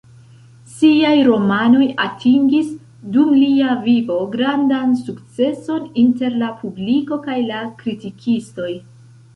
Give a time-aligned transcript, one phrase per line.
[0.75, 2.71] Siaj romanoj atingis,
[3.17, 8.75] dum lia vivo, grandan sukceson inter la publiko kaj la kritikistoj.